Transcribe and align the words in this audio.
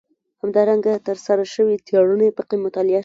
همدارنګه 0.41 0.93
ترسره 1.07 1.43
شوې 1.53 1.75
څېړنې 1.87 2.27
پکې 2.37 2.55
مطالعه 2.65 2.93
شوي. 2.99 2.99